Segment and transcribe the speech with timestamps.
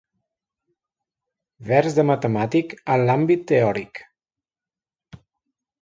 [1.67, 4.05] Vers de matemàtic en l'àmbit teòric.